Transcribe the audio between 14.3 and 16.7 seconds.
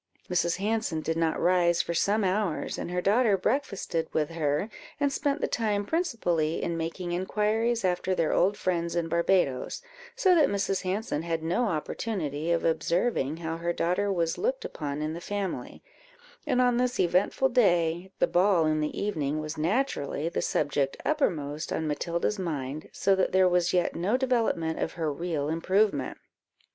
looked upon in the family, and